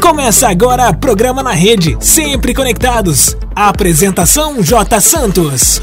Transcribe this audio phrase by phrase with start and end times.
[0.00, 3.36] Começa agora programa na rede, sempre conectados.
[3.54, 5.82] A apresentação J Santos.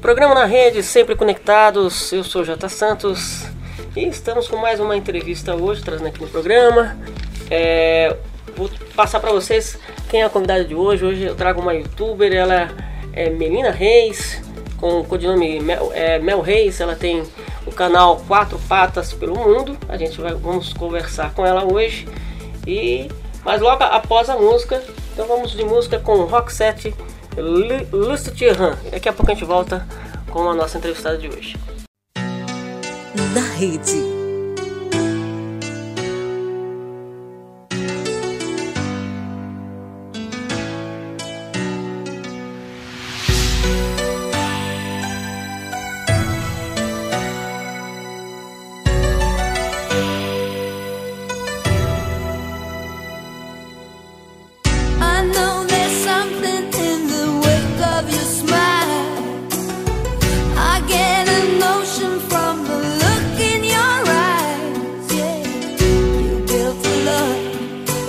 [0.00, 2.12] Programa na rede, sempre conectados.
[2.12, 3.46] Eu sou J Santos
[3.96, 6.96] e estamos com mais uma entrevista hoje, trazendo aqui no programa.
[7.50, 8.16] É,
[8.56, 9.76] vou passar para vocês
[10.08, 11.04] quem é a convidada de hoje.
[11.04, 12.70] Hoje eu trago uma youtuber, ela
[13.12, 14.40] é Melina Reis,
[14.80, 16.80] com o codinome Mel, é, Mel Reis.
[16.80, 17.22] Ela tem
[17.66, 19.76] o canal Quatro Patas pelo Mundo.
[19.88, 22.08] A gente vai vamos conversar com ela hoje.
[22.66, 23.08] E
[23.44, 26.94] mas logo após a música, então vamos de música com Roxette
[27.92, 28.76] Lust Tiran.
[28.90, 29.86] Daqui a pouco a gente volta
[30.30, 31.56] com a nossa entrevistada de hoje.
[33.34, 34.19] Na rede.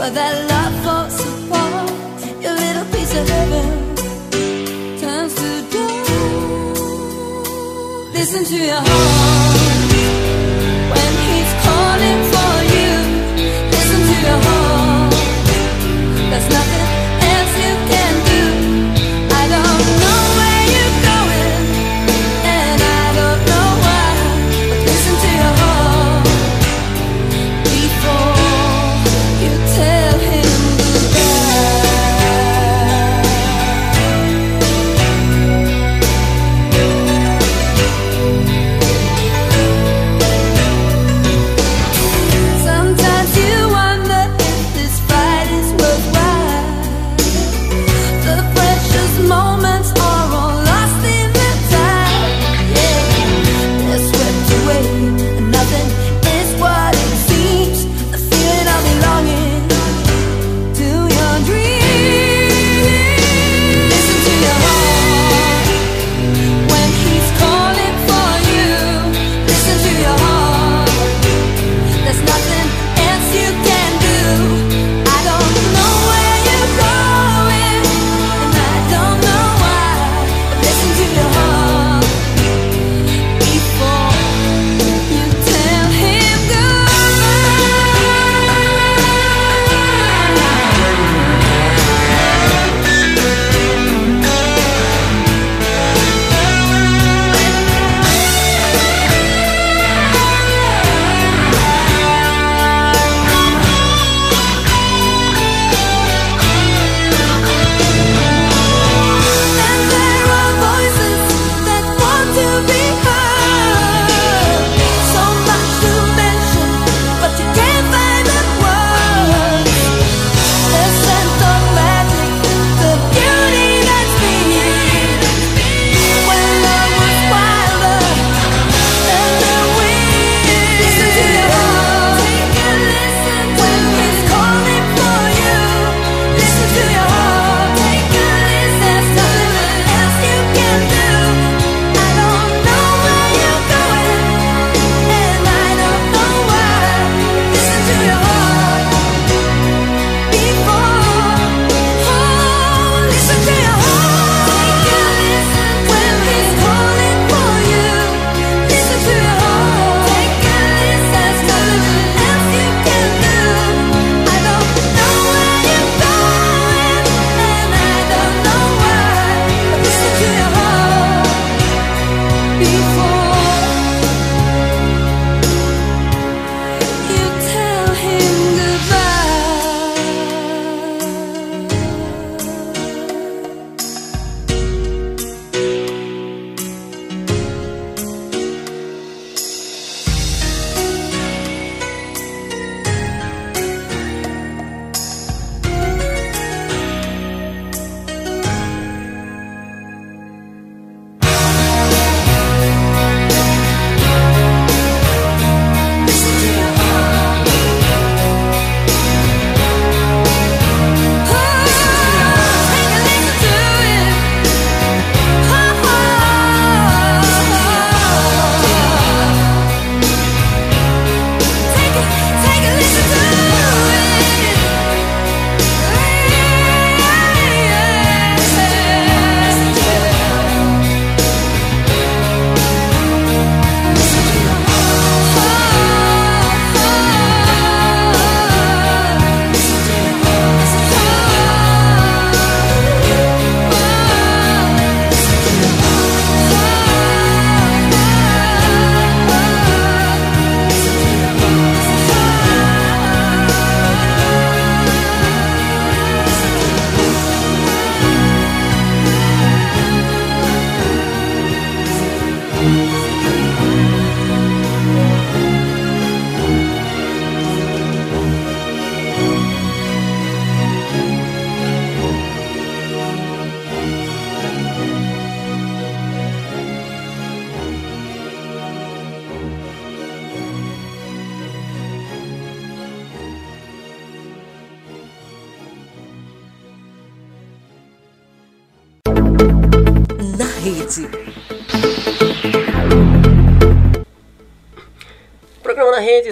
[0.02, 1.92] But that love falls apart
[2.42, 3.68] Your little piece of heaven
[5.00, 6.12] Turns to dust.
[8.18, 9.92] Listen to your heart
[10.94, 12.94] When he's calling for you.
[13.76, 15.14] Listen to your heart.
[16.32, 16.81] There's nothing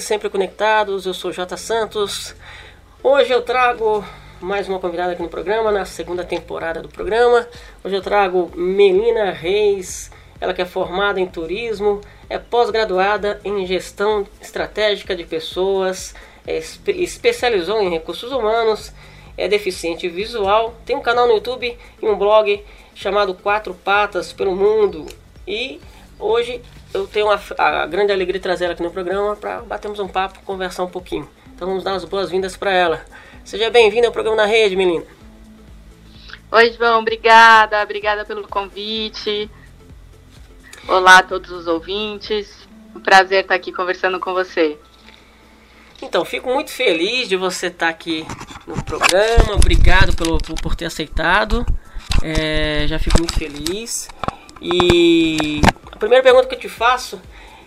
[0.10, 1.06] sempre conectados.
[1.06, 2.36] Eu sou J Santos.
[3.04, 4.04] Hoje eu trago
[4.42, 7.48] mais uma convidada aqui no programa, na segunda temporada do programa.
[7.84, 10.10] Hoje eu trago Melina Reis,
[10.42, 16.16] ela que é formada em turismo, é pós-graduada em gestão estratégica de pessoas,
[16.48, 16.58] é,
[16.88, 18.92] especializou em recursos humanos,
[19.38, 22.66] é deficiente visual, tem um canal no YouTube e um blog
[22.96, 25.06] chamado Quatro Patas pelo Mundo.
[25.48, 25.80] E
[26.18, 26.64] hoje
[26.94, 30.08] eu tenho a, a grande alegria de trazer ela aqui no programa para batermos um
[30.08, 31.30] papo, conversar um pouquinho.
[31.54, 33.06] Então vamos dar as boas-vindas para ela.
[33.44, 35.06] Seja bem-vinda ao programa na rede, Melina.
[36.52, 39.50] Oi, João, obrigada, obrigada pelo convite.
[40.88, 42.68] Olá a todos os ouvintes.
[42.96, 44.78] Um prazer estar aqui conversando com você.
[46.02, 48.26] Então, fico muito feliz de você estar aqui
[48.66, 49.54] no programa.
[49.54, 51.66] Obrigado pelo, por ter aceitado.
[52.24, 54.08] É, já fico muito feliz.
[54.62, 55.62] E
[55.92, 57.22] a primeira pergunta que eu te faço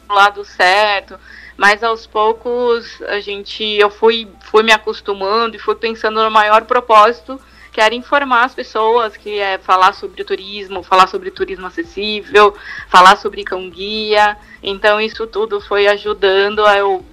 [0.10, 1.20] lado certo
[1.56, 6.64] mas aos poucos a gente eu fui fui me acostumando e fui pensando no maior
[6.66, 7.40] propósito
[7.74, 12.56] que era informar as pessoas que é falar sobre turismo falar sobre turismo acessível
[12.88, 17.04] falar sobre cão guia então isso tudo foi ajudando a eu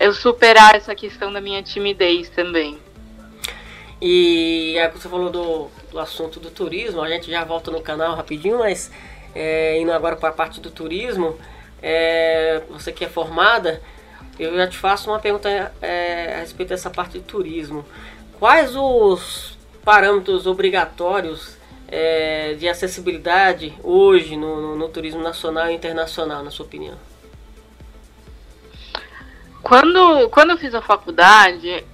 [0.00, 2.78] eu superar essa questão da minha timidez também
[4.02, 8.14] e é, você falou do, do assunto do turismo a gente já volta no canal
[8.16, 8.90] rapidinho mas
[9.34, 11.38] é, indo agora para a parte do turismo
[11.86, 13.82] é, você que é formada,
[14.38, 17.84] eu já te faço uma pergunta é, a respeito dessa parte de turismo.
[18.38, 19.53] Quais os
[19.84, 21.56] parâmetros obrigatórios
[21.88, 26.96] é, de acessibilidade hoje no, no, no, turismo nacional e internacional, na sua opinião?
[29.62, 31.84] Quando, quando eu fiz a faculdade,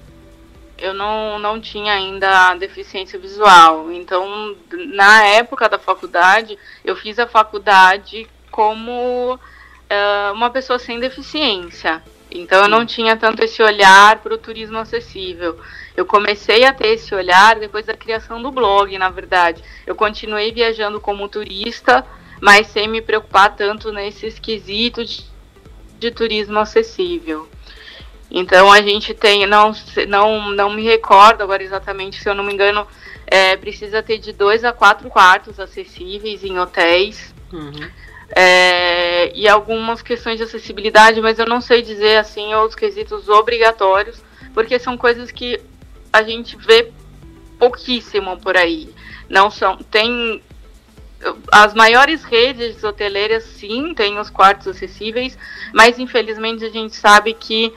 [0.78, 3.92] eu não, não tinha ainda deficiência visual.
[3.92, 12.02] Então, na época da faculdade, eu fiz a faculdade como uh, uma pessoa sem deficiência.
[12.30, 15.58] Então eu não tinha tanto esse olhar para o turismo acessível.
[16.00, 19.62] Eu comecei a ter esse olhar depois da criação do blog, na verdade.
[19.86, 22.04] Eu continuei viajando como turista,
[22.40, 25.24] mas sem me preocupar tanto nesse esquisito de,
[25.98, 27.48] de turismo acessível.
[28.30, 29.72] Então a gente tem, não,
[30.08, 32.86] não, não me recordo agora exatamente, se eu não me engano,
[33.26, 37.34] é, precisa ter de dois a quatro quartos acessíveis em hotéis.
[37.52, 37.90] Uhum
[38.34, 44.22] é, e algumas questões de acessibilidade, mas eu não sei dizer assim os quesitos obrigatórios,
[44.54, 45.60] porque são coisas que
[46.12, 46.92] a gente vê
[47.58, 48.92] pouquíssimo por aí.
[49.28, 50.42] Não são, tem
[51.52, 55.36] as maiores redes hoteleiras sim têm os quartos acessíveis,
[55.72, 57.72] mas infelizmente a gente sabe que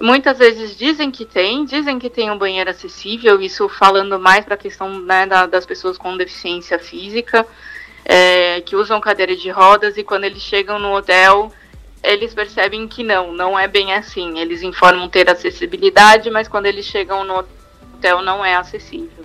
[0.00, 4.54] muitas vezes dizem que tem, dizem que tem um banheiro acessível, isso falando mais para
[4.54, 7.46] a questão né, da, das pessoas com deficiência física
[8.04, 11.52] é, que usam cadeira de rodas e quando eles chegam no hotel
[12.04, 14.38] eles percebem que não, não é bem assim.
[14.38, 19.24] Eles informam ter acessibilidade, mas quando eles chegam no hotel não é acessível.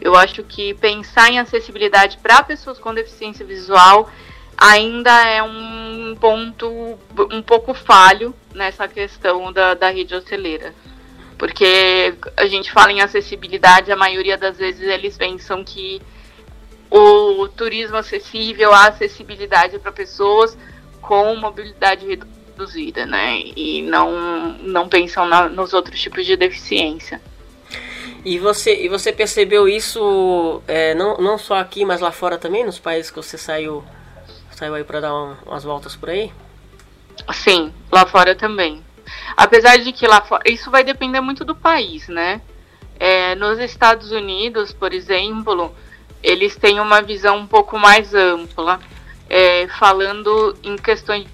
[0.00, 4.10] Eu acho que pensar em acessibilidade para pessoas com deficiência visual
[4.56, 6.98] ainda é um ponto
[7.30, 10.74] um pouco falho nessa questão da, da rede hoteleira.
[11.38, 16.00] Porque a gente fala em acessibilidade, a maioria das vezes eles pensam que
[16.90, 20.56] o turismo acessível, a acessibilidade para pessoas
[21.06, 23.40] com mobilidade reduzida, né?
[23.56, 27.20] E não, não pensam na, nos outros tipos de deficiência.
[28.24, 32.64] E você, e você percebeu isso é, não, não só aqui, mas lá fora também,
[32.64, 33.84] nos países que você saiu,
[34.52, 36.32] saiu aí para dar um, umas voltas por aí?
[37.32, 38.82] Sim, lá fora também.
[39.36, 40.42] Apesar de que lá fora.
[40.50, 42.40] Isso vai depender muito do país, né?
[42.98, 45.74] É, nos Estados Unidos, por exemplo,
[46.22, 48.80] eles têm uma visão um pouco mais ampla,
[49.34, 51.26] é, falando em questões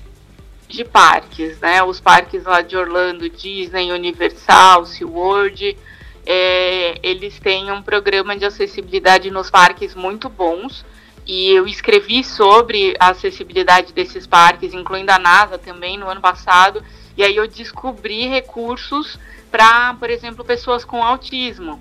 [0.67, 1.83] de parques, né?
[1.83, 5.77] Os parques lá de Orlando, Disney, Universal, SeaWorld
[6.25, 10.83] é, eles têm um programa de acessibilidade nos parques muito bons.
[11.27, 16.83] E eu escrevi sobre a acessibilidade desses parques, incluindo a NASA também no ano passado.
[17.19, 19.19] E aí eu descobri recursos
[19.51, 21.79] para, por exemplo, pessoas com autismo.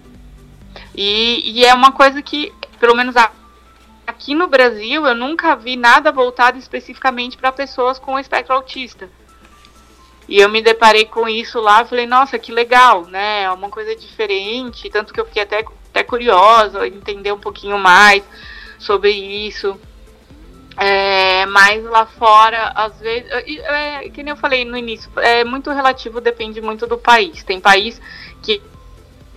[0.93, 3.15] E, e é uma coisa que, pelo menos
[4.09, 9.09] aqui no Brasil, eu nunca vi nada voltado especificamente para pessoas com espectro autista.
[10.27, 13.43] E eu me deparei com isso lá, falei, nossa, que legal, né?
[13.43, 18.23] É uma coisa diferente, tanto que eu fiquei até, até curiosa, entender um pouquinho mais
[18.77, 19.79] sobre isso.
[20.77, 25.71] É, mas lá fora, às vezes, é, que nem eu falei no início, é muito
[25.71, 27.43] relativo, depende muito do país.
[27.43, 27.99] Tem país
[28.41, 28.61] que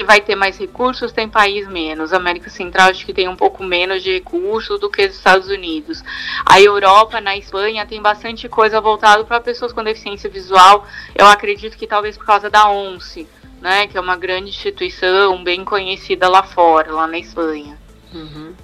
[0.02, 2.12] vai ter mais recursos, tem país menos.
[2.12, 5.48] A América Central acho que tem um pouco menos de recursos do que os Estados
[5.48, 6.02] Unidos.
[6.44, 10.86] A Europa, na Espanha, tem bastante coisa voltada para pessoas com deficiência visual.
[11.14, 13.28] Eu acredito que talvez por causa da ONCE,
[13.60, 17.78] né, que é uma grande instituição bem conhecida lá fora, lá na Espanha.
[18.12, 18.54] Uhum.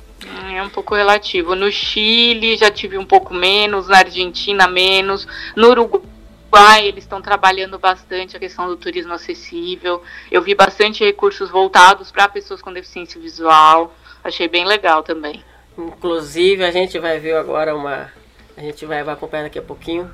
[0.53, 1.55] É um pouco relativo.
[1.55, 6.03] No Chile já tive um pouco menos, na Argentina menos, no Uruguai
[6.51, 10.03] Uruguai, eles estão trabalhando bastante a questão do turismo acessível.
[10.31, 13.95] Eu vi bastante recursos voltados para pessoas com deficiência visual.
[14.25, 15.45] Achei bem legal também.
[15.77, 18.11] Inclusive, a gente vai ver agora uma.
[18.57, 20.11] A gente vai, vai acompanhar daqui a pouquinho.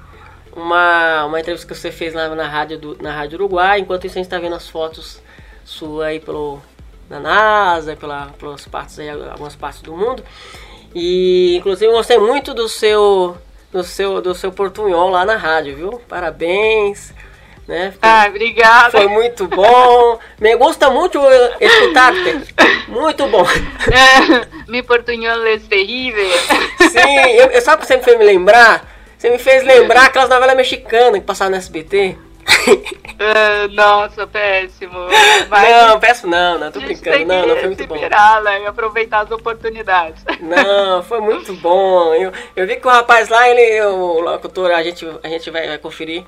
[0.54, 3.78] Uma, uma entrevista que você fez na, na, rádio do, na Rádio Uruguai.
[3.80, 5.22] Enquanto isso, a gente está vendo as fotos
[5.64, 6.60] suas aí pelo,
[7.08, 10.22] na NASA, pela, pelas partes aí, algumas partes do mundo.
[10.94, 13.36] E inclusive gostei muito do seu
[13.74, 16.00] do seu, do seu portunhol lá na rádio, viu?
[16.08, 17.12] Parabéns.
[17.66, 17.90] Né?
[17.90, 18.92] Foi, ah, obrigada.
[18.92, 20.20] Foi muito bom.
[20.40, 21.18] Me gusta muito
[21.60, 22.54] escutar-te.
[22.88, 23.44] Muito bom.
[23.84, 26.30] É, mi portunhol é terrível.
[26.78, 28.88] Sim, eu, eu, sabe o que você me fez me lembrar?
[29.18, 32.16] Você me fez lembrar aquelas novelas mexicanas que passavam no SBT.
[32.44, 34.98] Uh, nossa, péssimo.
[35.48, 37.24] Mas não, péssimo não, não, tô brincando.
[37.24, 37.94] Não, não foi muito bom.
[37.94, 40.24] Né, e aproveitar as oportunidades.
[40.40, 42.14] Não, foi muito bom.
[42.14, 45.66] Eu, eu vi que o rapaz lá, ele, o locutor, a gente, a gente vai,
[45.66, 46.24] vai conferir.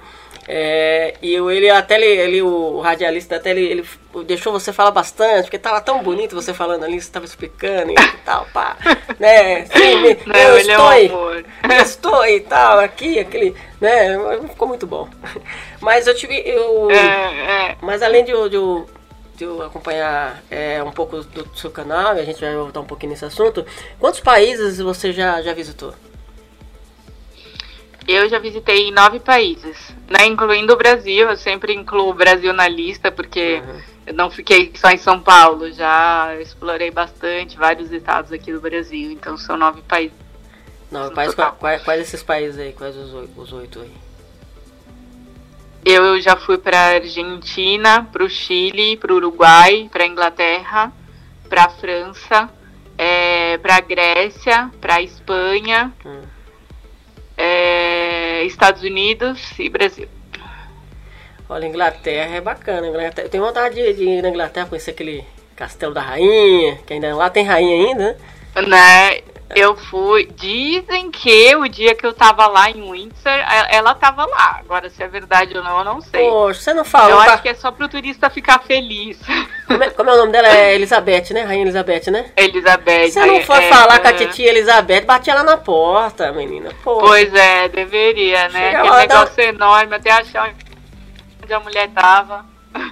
[0.49, 3.85] É, e ele até ele, ele, o radialista até ele, ele
[4.25, 7.95] deixou você falar bastante, porque tava tão bonito você falando ali, você tava explicando e
[8.25, 8.77] tal, pá.
[9.19, 9.65] né?
[9.67, 14.17] Sim, me, Não, eu estou, é um estou e tal, aqui, aquele, né?
[14.49, 15.09] Ficou muito bom.
[15.81, 17.77] Mas eu tive, eu, é, é.
[17.81, 18.59] mas além de, de,
[19.37, 22.87] de eu acompanhar é, um pouco do seu canal, e a gente vai voltar um
[22.87, 23.65] pouquinho nesse assunto,
[24.01, 25.95] quantos países você já, já visitou?
[28.07, 30.27] Eu já visitei nove países, né?
[30.27, 31.29] Incluindo o Brasil.
[31.29, 33.81] Eu sempre incluo o Brasil na lista, porque uhum.
[34.07, 35.73] eu não fiquei só em São Paulo.
[35.73, 39.11] Já explorei bastante vários estados aqui do Brasil.
[39.11, 40.17] Então são nove países.
[40.91, 41.35] Nove países.
[41.59, 42.73] Quais, quais esses países aí?
[42.73, 43.93] Quais os oito, os oito aí?
[45.85, 50.93] Eu já fui para Argentina, para o Chile, para o Uruguai, para Inglaterra,
[51.49, 52.51] para França,
[52.99, 55.93] é, para Grécia, para Espanha.
[56.05, 56.37] Hum
[57.37, 57.96] é,
[58.47, 60.09] Estados Unidos e Brasil.
[61.49, 62.89] Olha, Inglaterra é bacana.
[62.89, 65.25] Inglaterra, eu tenho vontade de, ir na Inglaterra conhecer aquele
[65.55, 68.17] Castelo da Rainha, que ainda lá tem rainha ainda, né?
[68.63, 69.21] Né?
[69.55, 70.29] Eu fui.
[70.35, 73.33] Dizem que o dia que eu tava lá em Windsor,
[73.71, 74.59] ela tava lá.
[74.61, 76.29] Agora, se é verdade ou não, eu não sei.
[76.29, 77.21] Poxa, você não falou.
[77.21, 77.35] Eu tá...
[77.35, 79.19] acho que é só pro turista ficar feliz.
[79.67, 80.47] Como é, como é, o nome dela?
[80.47, 81.43] É Elizabeth, né?
[81.43, 82.31] Rainha Elizabeth, né?
[82.37, 83.11] Elizabeth.
[83.11, 83.99] Se não for é, falar é...
[83.99, 86.71] com a titia Elizabeth, batia ela na porta, menina.
[86.85, 87.05] Poxa.
[87.05, 88.71] Pois é, deveria, né?
[88.71, 90.55] Chega Aquele negócio enorme, até achar
[91.43, 92.47] onde a mulher tava.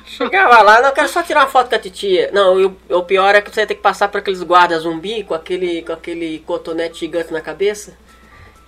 [0.04, 2.30] Chegava lá, não, eu quero só tirar uma foto com a titia.
[2.32, 5.24] Não, o, o pior é que você ia ter que passar por aqueles guardas zumbi
[5.24, 7.96] com aquele, com aquele cotonete gigante na cabeça.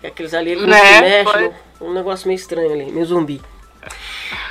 [0.02, 0.78] E aqueles ali eles né?
[0.78, 3.40] se mexem, um, um negócio meio estranho ali, meio zumbi.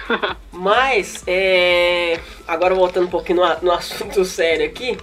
[0.52, 4.98] Mas, é, agora voltando um pouquinho no, no assunto sério aqui,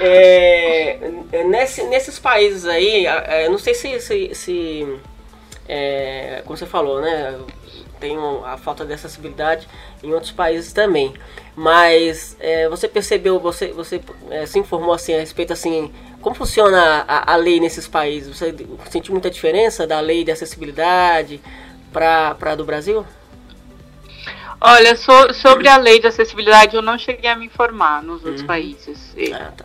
[0.00, 0.98] é,
[1.46, 4.98] nesse, nesses países aí, é, não sei se, se, se
[5.68, 7.38] é, como você falou, né,
[8.00, 9.68] tem a falta de acessibilidade
[10.02, 11.14] em outros países também.
[11.54, 17.04] Mas é, você percebeu, você, você é, se informou assim a respeito assim, como funciona
[17.06, 18.36] a, a, lei nesses países?
[18.36, 18.54] Você
[18.90, 21.40] sentiu muita diferença da lei de acessibilidade
[21.92, 23.04] para a do Brasil?
[24.60, 28.42] Olha, so, sobre a lei de acessibilidade, eu não cheguei a me informar nos outros
[28.42, 28.46] Uhum.
[28.46, 29.12] países.
[29.16, 29.64] Eu, Ah, tá.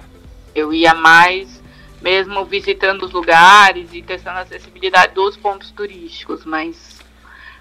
[0.53, 1.61] eu ia mais
[2.01, 6.99] mesmo visitando os lugares e testando a acessibilidade dos pontos turísticos, mas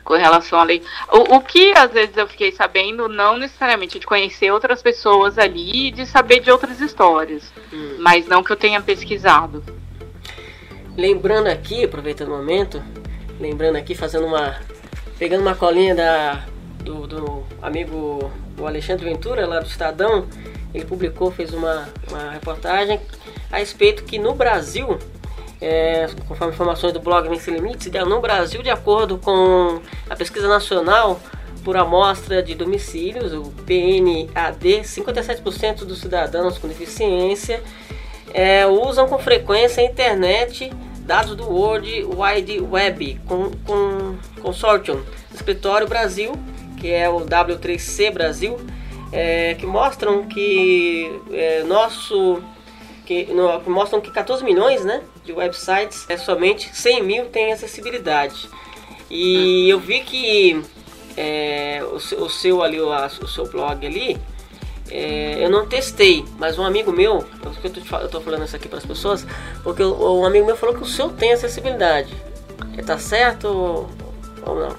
[0.05, 0.83] com relação à lei.
[1.11, 5.89] O, o que às vezes eu fiquei sabendo, não necessariamente de conhecer outras pessoas ali
[5.89, 7.97] e de saber de outras histórias, Hum.
[7.99, 9.65] mas não que eu tenha pesquisado.
[10.97, 12.83] Lembrando aqui, aproveitando o momento,
[13.41, 14.61] lembrando aqui, fazendo uma.
[15.19, 16.45] pegando uma colinha da,
[16.85, 20.29] do, do amigo o Alexandre Ventura, lá do Estadão,
[20.73, 23.01] ele publicou, fez uma, uma reportagem
[23.51, 24.99] a respeito que no Brasil,
[25.65, 29.81] é, conforme informações do blog Vem Sem Limites, no Brasil, de acordo com
[30.11, 31.19] a pesquisa nacional
[31.65, 37.63] por amostra de domicílios, o PNAD, 57% dos cidadãos com deficiência
[38.35, 45.89] é, usam com frequência a internet, dados do World Wide Web com, com Consortium, Escritório
[45.89, 46.33] Brasil,
[46.79, 48.59] que é o W3C Brasil,
[49.11, 52.43] é, que mostram que é, nosso
[53.07, 58.49] que, no- mostram que 14 milhões né, de websites, é, somente 100 mil têm acessibilidade.
[59.11, 60.63] E eu vi que
[61.17, 64.17] é, o, o seu ali, o, o seu blog ali,
[64.91, 67.25] é, eu não testei, mas um amigo meu,
[67.63, 69.27] eu tô, eu tô falando isso aqui para as pessoas,
[69.63, 72.15] porque o- um amigo meu falou que o seu tem acessibilidade.
[72.87, 73.89] Tá certo
[74.45, 74.77] ou não?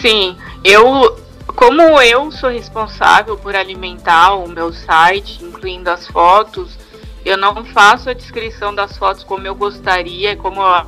[0.00, 1.16] Sim, eu,
[1.52, 6.78] como eu sou responsável por alimentar o meu site, incluindo as fotos,
[7.24, 10.86] eu não faço a descrição das fotos como eu gostaria, como eu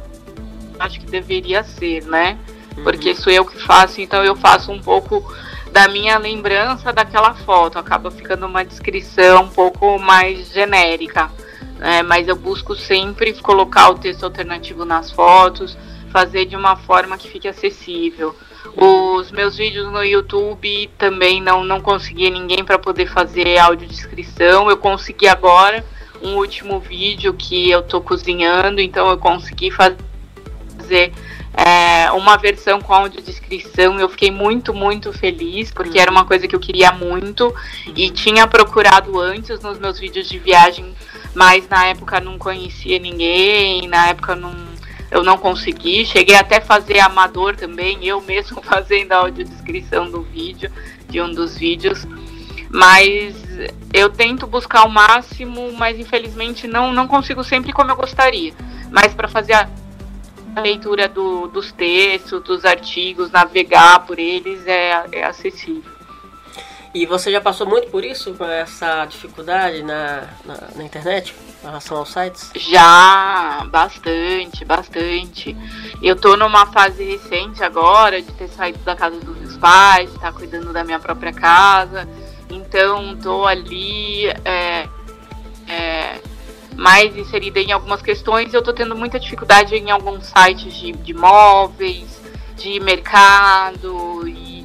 [0.79, 2.39] acho que deveria ser, né?
[2.83, 5.25] Porque sou eu que faço, então eu faço um pouco
[5.71, 11.31] da minha lembrança daquela foto, acaba ficando uma descrição um pouco mais genérica,
[11.79, 12.03] né?
[12.03, 15.77] Mas eu busco sempre colocar o texto alternativo nas fotos,
[16.11, 18.37] fazer de uma forma que fique acessível.
[18.77, 24.71] Os meus vídeos no YouTube também não, não consegui ninguém para poder fazer audiodescrição.
[24.71, 25.85] Eu consegui agora
[26.23, 31.13] um último vídeo que eu tô cozinhando, então eu consegui fazer
[31.55, 33.99] é, uma versão com audiodescrição.
[33.99, 37.53] Eu fiquei muito, muito feliz, porque era uma coisa que eu queria muito
[37.95, 40.95] e tinha procurado antes nos meus vídeos de viagem,
[41.35, 44.72] mas na época não conhecia ninguém, na época não
[45.13, 46.05] eu não consegui.
[46.07, 50.73] Cheguei até a fazer amador também, eu mesmo fazendo a audiodescrição do vídeo,
[51.09, 52.07] de um dos vídeos.
[52.71, 53.35] Mas
[53.93, 58.55] eu tento buscar o máximo, mas infelizmente não, não consigo sempre como eu gostaria.
[58.91, 59.69] Mas para fazer a
[60.61, 65.92] leitura do, dos textos, dos artigos, navegar por eles é, é acessível.
[66.95, 71.67] E você já passou muito por isso, com essa dificuldade na, na, na internet, em
[71.67, 72.51] relação aos sites?
[72.55, 75.57] Já, bastante, bastante.
[76.03, 80.33] Eu tô numa fase recente agora de ter saído da casa dos meus pais, estar
[80.35, 82.07] cuidando da minha própria casa.
[82.51, 84.87] Então tô ali é,
[85.67, 86.21] é,
[86.77, 88.53] mais inserida em algumas questões.
[88.53, 92.21] Eu tô tendo muita dificuldade em alguns sites de, de móveis,
[92.55, 94.12] de mercado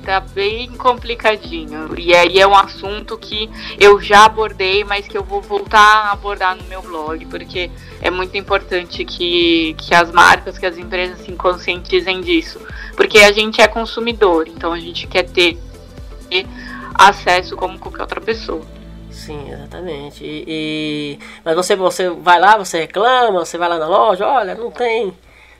[0.07, 1.93] tá bem complicadinho.
[1.99, 6.11] E aí é um assunto que eu já abordei, mas que eu vou voltar a
[6.13, 7.69] abordar no meu blog, porque
[8.01, 12.57] é muito importante que, que as marcas, que as empresas se conscientizem disso.
[12.95, 15.57] Porque a gente é consumidor, então a gente quer ter
[16.93, 18.61] acesso como qualquer outra pessoa.
[19.11, 20.23] Sim, exatamente.
[20.23, 24.55] E, e- mas você, você vai lá, você reclama, você vai lá na loja, olha,
[24.55, 25.13] não tem,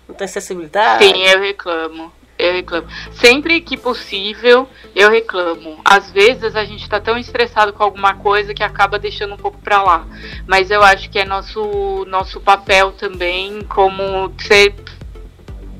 [0.07, 1.03] não tem acessibilidade.
[1.03, 2.13] Sim, eu reclamo.
[2.37, 2.87] Eu reclamo.
[3.13, 5.79] Sempre que possível, eu reclamo.
[5.83, 9.59] Às vezes a gente tá tão estressado com alguma coisa que acaba deixando um pouco
[9.59, 10.05] pra lá.
[10.45, 14.75] Mas eu acho que é nosso, nosso papel também como ser,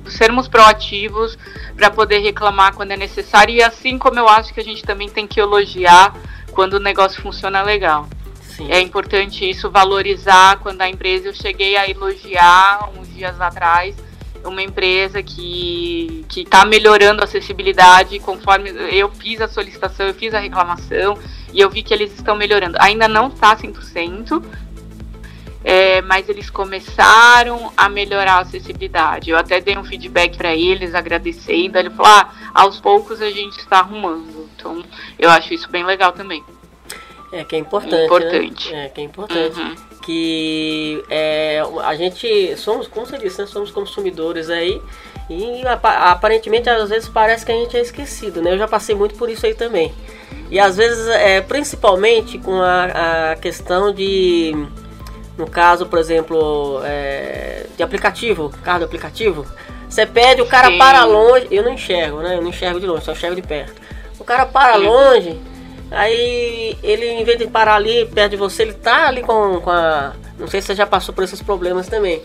[0.08, 1.38] sermos proativos
[1.76, 3.54] para poder reclamar quando é necessário.
[3.54, 6.16] E assim como eu acho que a gente também tem que elogiar
[6.54, 8.10] quando o negócio funciona legal.
[8.42, 8.72] Sim.
[8.72, 11.28] É importante isso, valorizar quando a empresa.
[11.28, 14.07] Eu cheguei a elogiar uns dias atrás
[14.48, 20.34] uma empresa que que está melhorando a acessibilidade conforme eu fiz a solicitação, eu fiz
[20.34, 21.18] a reclamação
[21.54, 22.78] e eu vi que eles estão melhorando.
[22.80, 24.44] Ainda não está 100%,
[25.64, 29.30] é, mas eles começaram a melhorar a acessibilidade.
[29.30, 31.78] Eu até dei um feedback para eles, agradecendo.
[31.78, 34.50] Ele falou: ah, aos poucos a gente está arrumando.
[34.56, 34.84] Então,
[35.20, 36.44] eu acho isso bem legal também.
[37.32, 38.06] É que é importante.
[38.06, 38.72] Importante.
[38.72, 38.86] Né?
[38.86, 39.60] É que é importante.
[39.60, 39.76] Uhum.
[40.08, 43.46] Que é, a gente somos, como você disse, né?
[43.46, 44.82] somos consumidores aí.
[45.30, 48.54] E apa- aparentemente às vezes parece que a gente é esquecido, né?
[48.54, 49.94] Eu já passei muito por isso aí também.
[50.50, 54.54] E às vezes, é, principalmente com a, a questão de,
[55.38, 59.46] no caso, por exemplo, é, de aplicativo, carro do aplicativo,
[59.90, 60.78] você pede, o cara Sim.
[60.78, 62.38] para longe, eu não enxergo, né?
[62.38, 63.74] Eu não enxergo de longe, só enxergo de perto.
[64.28, 64.86] cara para uhum.
[64.86, 65.40] longe,
[65.92, 69.72] aí ele, em vez de parar ali perto de você, ele tá ali com, com
[69.72, 70.14] a.
[70.38, 72.22] Não sei se você já passou por esses problemas também.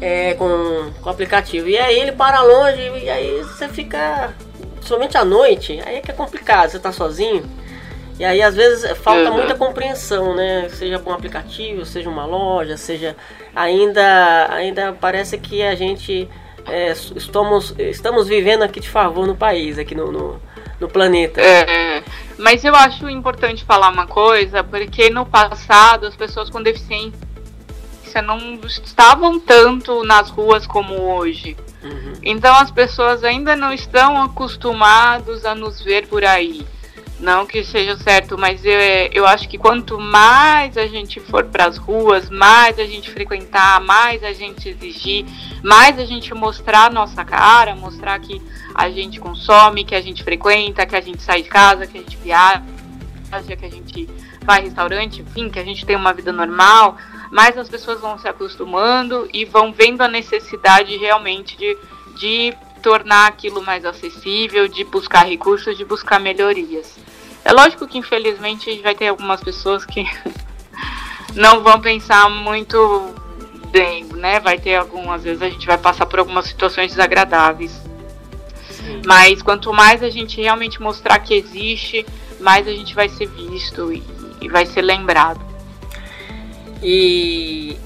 [0.00, 1.68] É, com, com o aplicativo.
[1.68, 4.34] E aí ele para longe e aí você fica.
[4.80, 7.44] Somente à noite, aí é que é complicado, você tá sozinho.
[8.18, 9.36] E aí às vezes falta uhum.
[9.36, 10.68] muita compreensão, né?
[10.68, 13.16] Seja com um aplicativo, seja uma loja, seja
[13.54, 16.28] ainda ainda parece que a gente
[16.66, 20.42] é, estamos estamos vivendo aqui de favor no país, aqui no, no,
[20.80, 21.40] no planeta.
[21.40, 22.02] É,
[22.38, 27.18] mas eu acho importante falar uma coisa, porque no passado as pessoas com deficiência
[28.24, 31.56] não estavam tanto nas ruas como hoje.
[31.82, 32.14] Uhum.
[32.22, 36.66] Então as pessoas ainda não estão acostumados a nos ver por aí.
[37.20, 41.44] Não que seja certo, mas eu, é, eu acho que quanto mais a gente for
[41.44, 45.26] para as ruas, mais a gente frequentar, mais a gente exigir,
[45.62, 48.40] mais a gente mostrar a nossa cara, mostrar que
[48.80, 52.00] a gente consome, que a gente frequenta, que a gente sai de casa, que a
[52.00, 52.62] gente viaja,
[53.56, 54.08] que a gente
[54.42, 56.96] vai restaurante, enfim, que a gente tem uma vida normal,
[57.30, 61.76] mais as pessoas vão se acostumando e vão vendo a necessidade realmente de,
[62.16, 66.96] de tornar aquilo mais acessível, de buscar recursos, de buscar melhorias.
[67.44, 70.04] É lógico que infelizmente vai ter algumas pessoas que
[71.36, 73.14] não vão pensar muito
[73.70, 74.40] bem, né?
[74.40, 77.89] Vai ter algumas vezes a gente vai passar por algumas situações desagradáveis.
[79.04, 82.04] Mas quanto mais a gente realmente mostrar que existe,
[82.38, 84.02] mais a gente vai ser visto e,
[84.40, 85.40] e vai ser lembrado.
[86.82, 87.76] E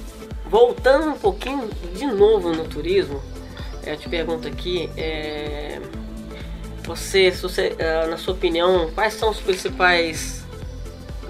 [0.47, 3.21] voltando um pouquinho de novo no turismo,
[3.85, 5.81] eu te pergunto aqui, é,
[6.85, 10.45] você, você uh, na sua opinião, quais são os principais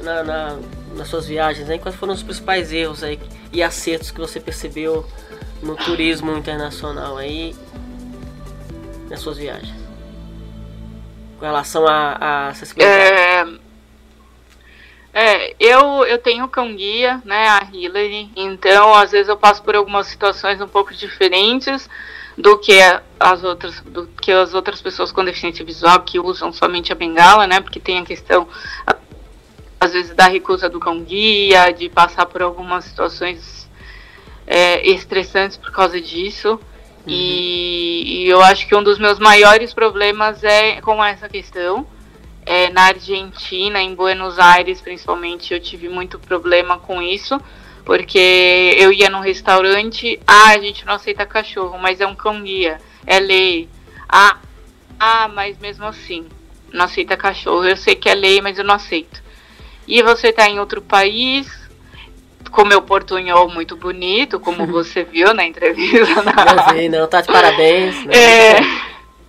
[0.02, 0.58] na, na,
[0.94, 3.18] nas suas viagens aí, quais foram os principais erros aí
[3.52, 5.06] e acertos que você percebeu
[5.62, 7.54] no turismo internacional aí
[9.08, 9.74] nas suas viagens?
[11.38, 13.00] Com relação a, acessibilidade.
[13.12, 13.46] É,
[15.16, 19.76] é, eu, eu tenho cão guia, né, a Hillary, então às vezes eu passo por
[19.76, 21.88] algumas situações um pouco diferentes
[22.36, 22.80] do que
[23.20, 27.46] as outras do que as outras pessoas com deficiência visual que usam somente a bengala,
[27.46, 27.60] né?
[27.60, 28.48] Porque tem a questão
[29.78, 33.68] às vezes da recusa do cão guia, de passar por algumas situações
[34.46, 36.58] é, estressantes por causa disso.
[37.06, 37.12] Uhum.
[37.12, 41.86] E, e, eu acho que um dos meus maiores problemas é com essa questão.
[42.46, 47.40] É, na Argentina, em Buenos Aires, principalmente, eu tive muito problema com isso
[47.84, 52.42] porque eu ia num restaurante, ah, a gente não aceita cachorro, mas é um cão
[52.42, 53.68] guia, é lei.
[54.08, 54.38] Ah,
[54.98, 56.26] ah, mas mesmo assim,
[56.72, 57.64] não aceita cachorro.
[57.64, 59.22] Eu sei que é lei, mas eu não aceito.
[59.86, 61.46] E você tá em outro país,
[62.54, 66.22] com meu portunhol muito bonito, como você viu na entrevista.
[66.22, 68.04] Não sei, não, tá de parabéns.
[68.04, 68.14] Né?
[68.14, 68.60] É.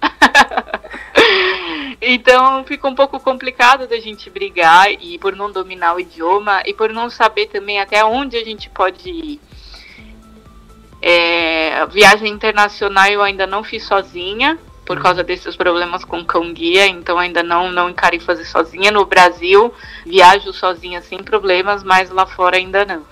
[2.08, 6.72] Então fica um pouco complicado da gente brigar e por não dominar o idioma e
[6.72, 9.42] por não saber também até onde a gente pode ir.
[11.02, 16.88] É, viagem internacional eu ainda não fiz sozinha por causa desses problemas com cão guia,
[16.88, 18.92] então ainda não não encarei fazer sozinha.
[18.92, 19.74] No Brasil
[20.06, 23.04] viajo sozinha sem problemas, mas lá fora ainda não.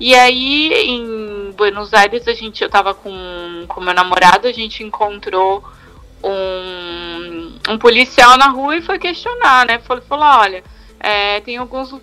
[0.00, 4.82] E aí em Buenos Aires a gente eu tava com com meu namorado, a gente
[4.82, 5.64] encontrou
[6.22, 9.78] um, um policial na rua e foi questionar, né?
[9.80, 10.64] Falou, falou olha,
[10.98, 11.94] é, tem alguns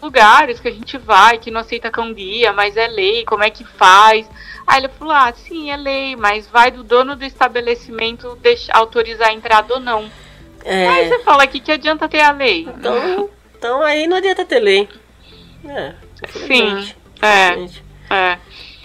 [0.00, 3.50] lugares que a gente vai que não aceita cão guia, mas é lei, como é
[3.50, 4.28] que faz?
[4.66, 9.28] Aí ele falou, ah, sim, é lei, mas vai do dono do estabelecimento deixar, autorizar
[9.28, 10.10] a entrada ou não.
[10.64, 10.88] É...
[10.88, 12.68] Aí você fala aqui que adianta ter a lei.
[12.68, 14.88] Então, então aí não adianta ter lei.
[15.64, 15.94] É,
[16.28, 18.38] sim, é, é.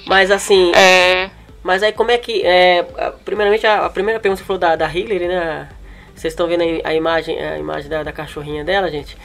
[0.05, 1.29] Mas assim, é...
[1.65, 2.45] Mas aí como é que.
[2.45, 2.85] É,
[3.25, 5.67] primeiramente, a, a, primeira pergunta você falou da, da Hillary, né?
[6.13, 9.17] Vocês estão vendo a, a, imagem, a imagem da, da, cachorrinha dela, gente.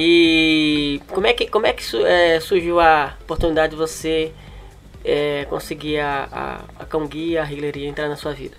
[0.00, 4.32] E como é que, como é que é, surgiu a oportunidade de você
[5.04, 8.56] é, conseguir a, a, a cão guia, a Hillary, entrar na sua vida?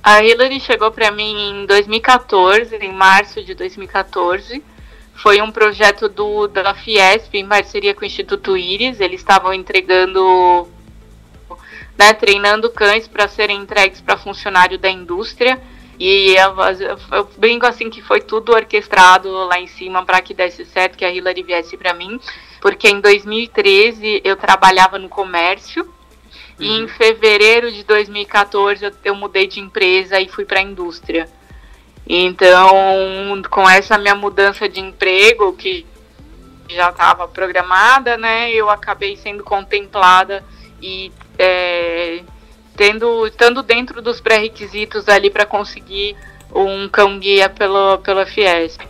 [0.00, 4.62] A Hillary chegou para mim em 2014, em março de 2014.
[5.14, 9.00] Foi um projeto do, da Fiesp em parceria com o Instituto Íris.
[9.00, 10.68] Eles estavam entregando
[11.98, 15.60] né, treinando cães para serem entregues para funcionário da indústria.
[16.00, 16.54] E eu,
[17.12, 21.04] eu, brinco assim que foi tudo orquestrado lá em cima para que desse certo, que
[21.04, 22.18] a Hillary viesse para mim,
[22.58, 25.90] porque em 2013 eu trabalhava no comércio uhum.
[26.58, 26.88] e em uhum.
[26.88, 31.28] fevereiro de 2014 eu, eu mudei de empresa e fui para a indústria.
[32.08, 35.86] Então, com essa minha mudança de emprego, que
[36.66, 40.42] já estava programada, né, eu acabei sendo contemplada
[40.80, 42.22] e é,
[42.80, 46.16] tendo, estando dentro dos pré-requisitos ali para conseguir
[46.50, 48.80] um cão guia pelo, pela Fiesp.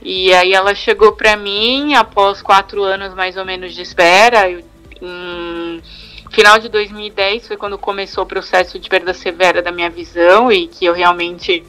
[0.00, 4.48] E aí ela chegou para mim após quatro anos mais ou menos de espera.
[4.48, 4.62] Eu,
[5.02, 5.82] em
[6.30, 10.68] final de 2010 foi quando começou o processo de perda severa da minha visão e
[10.68, 11.64] que eu realmente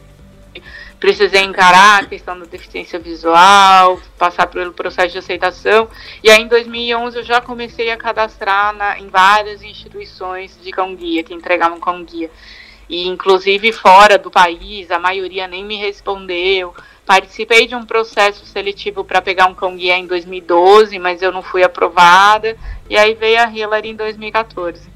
[1.00, 5.88] precisei encarar a questão da deficiência visual, passar pelo processo de aceitação.
[6.24, 10.96] E aí em 2011 eu já comecei a cadastrar na, em várias instituições de cão
[10.96, 12.30] guia que entregavam cão guia.
[12.90, 16.74] E inclusive fora do país, a maioria nem me respondeu.
[17.06, 21.42] Participei de um processo seletivo para pegar um cão guia em 2012, mas eu não
[21.42, 22.58] fui aprovada.
[22.90, 24.89] E aí veio a Hillary em 2014.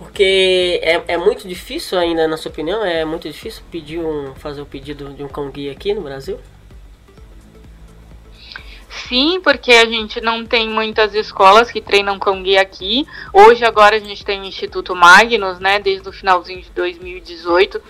[0.00, 4.60] Porque é, é muito difícil ainda, na sua opinião, é muito difícil pedir um, fazer
[4.60, 6.40] o pedido de um cão guia aqui no Brasil?
[8.88, 13.06] Sim, porque a gente não tem muitas escolas que treinam cão guia aqui.
[13.32, 17.80] Hoje, agora, a gente tem o Instituto Magnus, né, desde o finalzinho de 2018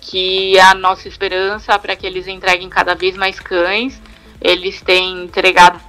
[0.00, 4.00] que é a nossa esperança para que eles entreguem cada vez mais cães.
[4.40, 5.80] Eles têm entregado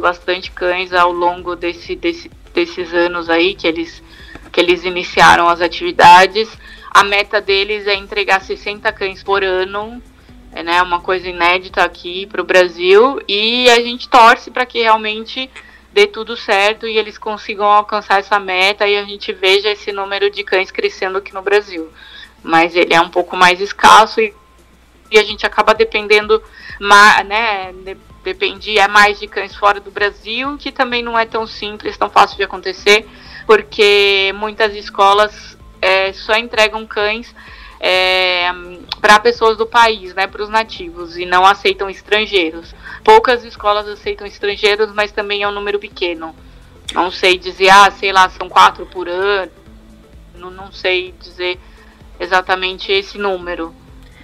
[0.00, 4.02] bastante cães ao longo desse, desse, desses anos aí que eles,
[4.58, 6.48] que eles iniciaram as atividades.
[6.90, 10.02] A meta deles é entregar 60 cães por ano,
[10.52, 13.20] é né, uma coisa inédita aqui para o Brasil.
[13.28, 15.48] E a gente torce para que realmente
[15.92, 20.28] dê tudo certo e eles consigam alcançar essa meta e a gente veja esse número
[20.28, 21.90] de cães crescendo aqui no Brasil
[22.42, 24.32] mas ele é um pouco mais escasso e,
[25.10, 26.42] e a gente acaba dependendo,
[27.26, 27.74] né,
[28.22, 32.36] dependia mais de cães fora do Brasil, que também não é tão simples, tão fácil
[32.36, 33.08] de acontecer,
[33.48, 37.34] porque muitas escolas é, só entregam cães
[37.80, 38.46] é,
[39.00, 42.74] para pessoas do país, né, para os nativos, e não aceitam estrangeiros.
[43.02, 46.36] Poucas escolas aceitam estrangeiros, mas também é um número pequeno.
[46.92, 49.50] Não sei dizer, ah, sei lá, são quatro por ano,
[50.34, 51.58] não, não sei dizer
[52.20, 53.74] exatamente esse número,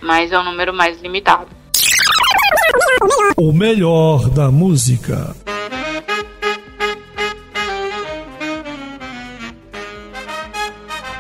[0.03, 1.49] mas é um número mais limitado.
[3.39, 5.35] O melhor da música.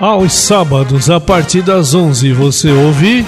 [0.01, 3.25] Aos sábados, a partir das 11, você ouve.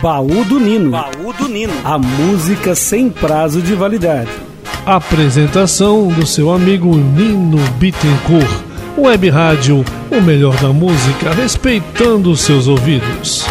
[0.00, 0.90] Baú do Nino.
[0.90, 1.72] Baú do Nino.
[1.84, 4.30] A música sem prazo de validade.
[4.86, 13.46] Apresentação do seu amigo Nino Bittencourt Web Rádio, o melhor da música, respeitando seus ouvidos.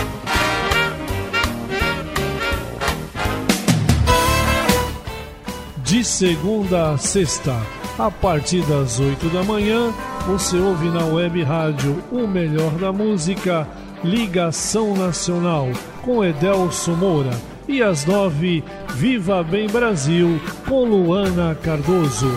[5.84, 7.56] De segunda a sexta,
[8.00, 9.94] a partir das oito da manhã,
[10.26, 13.68] você ouve na Web Rádio o melhor da música,
[14.02, 15.68] Ligação Nacional,
[16.02, 17.32] com Edelso Moura.
[17.68, 18.64] E às nove,
[18.96, 22.32] Viva Bem Brasil, com Luana Cardoso.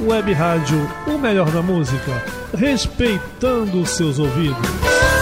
[0.00, 5.15] Web Rádio, o melhor da música, respeitando seus ouvidos.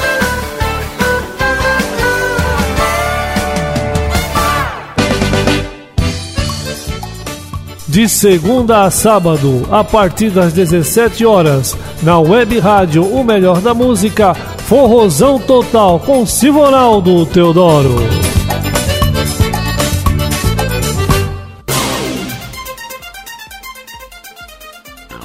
[7.94, 13.72] De segunda a sábado, a partir das 17 horas, na Web Rádio O Melhor da
[13.72, 17.94] Música, Forrozão Total com Simonaldo Teodoro.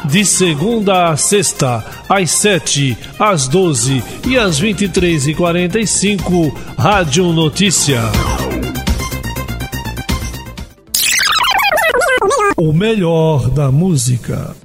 [0.06, 5.80] de segunda a sexta, às sete, às doze e às vinte e três e quarenta
[5.80, 8.02] e cinco, Rádio Notícia.
[12.70, 14.56] O melhor da música.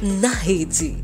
[0.00, 0.96] na rede.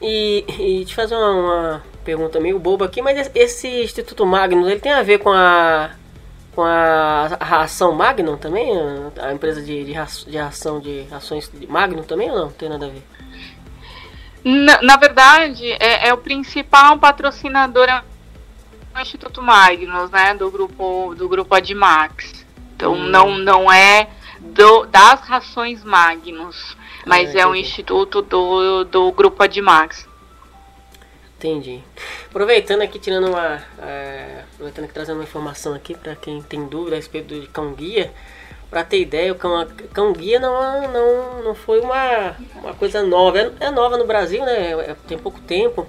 [0.00, 4.80] E, e te fazer uma, uma, pergunta meio boba aqui, mas esse Instituto Magnus, ele
[4.80, 5.90] tem a ver com a
[6.54, 8.70] com a ração Magnum também?
[9.20, 12.52] A empresa de, de, de ração de rações de Magnum também ou não?
[12.52, 13.02] Tem nada a ver?
[14.44, 18.02] Na, na verdade, é, é, o principal patrocinador é
[18.94, 20.34] o Instituto Magnus, né?
[20.34, 22.44] Do grupo, do grupo Admax.
[22.74, 23.04] Então hum.
[23.04, 24.08] não, não é
[24.40, 26.76] do, das rações Magnus.
[27.06, 30.08] Mas é, é um instituto do, do grupo Admax.
[31.42, 31.82] Entendi.
[32.28, 33.60] Aproveitando aqui, tirando uma.
[33.82, 37.72] É, aproveitando aqui, trazendo uma informação aqui para quem tem dúvida a respeito do cão
[37.72, 38.12] guia.
[38.70, 43.40] para ter ideia, o cão, cão guia não, não, não foi uma, uma coisa nova.
[43.40, 44.70] É, é nova no Brasil, né?
[44.70, 45.84] É, tem pouco tempo,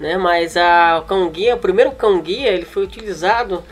[0.00, 0.18] né?
[0.18, 3.62] Mas a, o cão guia, o primeiro cão guia, ele foi utilizado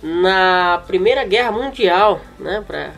[0.00, 2.62] na Primeira Guerra Mundial, né?
[2.64, 2.92] Para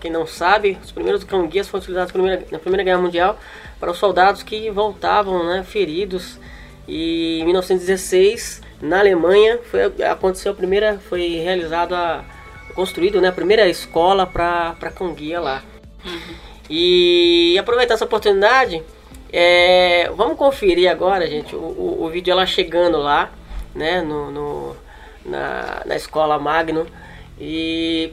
[0.00, 3.38] quem não sabe, os primeiros cão guias foram utilizados na Primeira, na primeira Guerra Mundial
[3.80, 5.64] para os soldados que voltavam, né?
[5.64, 6.38] Feridos.
[6.86, 12.24] E em 1916, na Alemanha, foi, aconteceu a primeira, foi realizado a
[12.74, 15.62] construído né, a primeira escola para cão guia lá.
[16.04, 16.34] Uhum.
[16.68, 18.82] E aproveitar essa oportunidade,
[19.32, 23.30] é, vamos conferir agora, gente, o, o, o, vídeo ela chegando lá,
[23.74, 24.76] né, no, no
[25.24, 26.86] na, na escola Magno.
[27.38, 28.12] E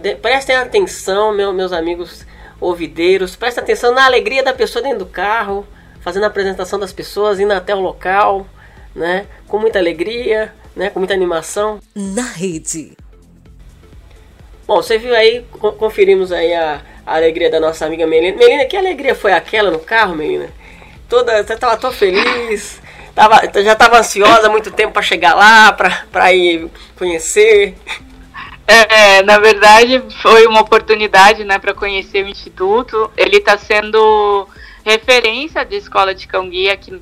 [0.00, 2.26] de, prestem atenção, meu, meus amigos
[2.60, 5.66] ouvideiros, prestem atenção na alegria da pessoa dentro do carro,
[6.02, 8.46] fazendo a apresentação das pessoas, indo até o local,
[8.94, 11.80] né, com muita alegria, né, com muita animação.
[11.94, 12.96] Na rede.
[14.66, 15.44] Bom, você viu aí,
[15.78, 18.36] conferimos aí a, a, alegria da nossa amiga Melina.
[18.36, 20.48] Melina, que alegria foi aquela no carro, Melina?
[21.08, 22.80] Toda, você tava tão feliz,
[23.14, 27.74] tava, já estava ansiosa há muito tempo para chegar lá, para ir conhecer.
[28.66, 33.10] É, na verdade, foi uma oportunidade né, para conhecer o Instituto.
[33.16, 34.48] Ele está sendo
[34.84, 37.00] referência de escola de cão guia aqui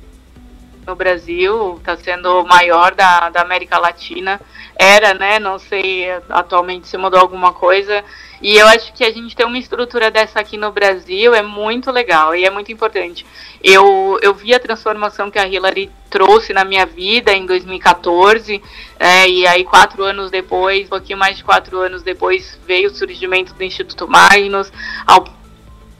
[0.85, 4.39] no Brasil, está sendo maior da, da América Latina
[4.81, 5.37] era, né?
[5.37, 8.03] Não sei atualmente se mudou alguma coisa.
[8.41, 11.91] E eu acho que a gente ter uma estrutura dessa aqui no Brasil é muito
[11.91, 13.23] legal e é muito importante.
[13.63, 18.59] Eu, eu vi a transformação que a Hillary trouxe na minha vida em 2014,
[18.99, 22.93] é, e aí quatro anos depois, um pouquinho mais de quatro anos depois, veio o
[22.93, 24.73] surgimento do Instituto Magnus,
[25.05, 25.23] a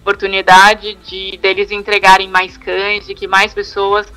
[0.02, 4.12] oportunidade de deles entregarem mais cães, de que mais pessoas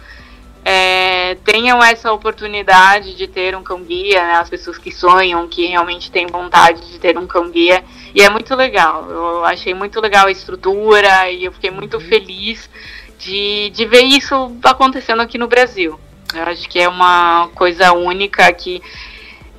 [0.65, 5.67] é, tenham essa oportunidade de ter um cão guia, né, as pessoas que sonham, que
[5.67, 7.85] realmente têm vontade de ter um cão guia.
[8.15, 9.09] E é muito legal.
[9.11, 12.01] Eu achei muito legal a estrutura e eu fiquei muito uhum.
[12.01, 12.71] feliz
[13.19, 16.01] de, de ver isso acontecendo aqui no Brasil.
[16.35, 18.83] Eu acho que é uma coisa única que,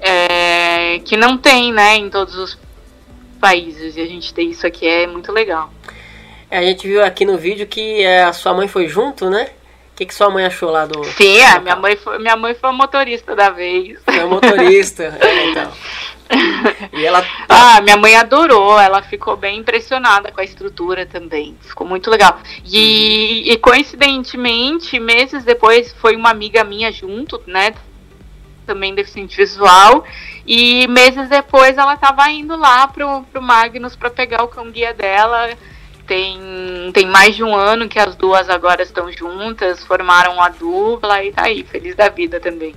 [0.01, 2.57] é, que não tem né, em todos os
[3.39, 3.95] países.
[3.95, 5.71] E a gente ter isso aqui é muito legal.
[6.49, 9.49] É, a gente viu aqui no vídeo que é, a sua mãe foi junto, né?
[9.93, 11.03] O que, que sua mãe achou lá do.
[11.05, 13.97] Sim, a minha mãe foi, minha mãe foi motorista da vez.
[14.03, 15.71] Foi motorista, é, então.
[16.91, 17.25] E ela.
[17.47, 21.55] Ah, minha mãe adorou, ela ficou bem impressionada com a estrutura também.
[21.61, 22.39] Ficou muito legal.
[22.65, 27.73] E, e coincidentemente, meses depois, foi uma amiga minha junto, né?
[28.65, 30.03] Também deficiente visual.
[30.45, 34.93] E meses depois ela estava indo lá pro, pro Magnus para pegar o cão guia
[34.93, 35.49] dela
[36.07, 41.23] tem, tem mais de um ano que as duas agora estão juntas, formaram a dupla
[41.23, 42.75] e tá aí, feliz da vida também.